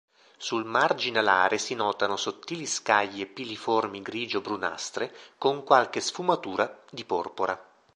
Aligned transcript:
Sul 0.39 0.65
margine 0.65 1.19
alare 1.19 1.59
si 1.59 1.75
notano 1.75 2.17
sottili 2.17 2.65
scaglie 2.65 3.27
piliformi 3.27 4.01
grigio-brunastre, 4.01 5.15
con 5.37 5.63
qualche 5.63 6.01
sfumatura 6.01 6.81
di 6.89 7.05
porpora. 7.05 7.63